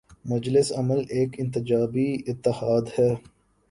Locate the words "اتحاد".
2.27-2.85